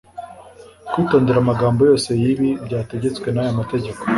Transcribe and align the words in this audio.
kwitondera 0.91 1.37
amagambo 1.41 1.81
yose 1.89 2.09
y'ibi 2.21 2.49
byategetswe 2.65 3.27
n'aya 3.31 3.59
mategeko 3.59 4.01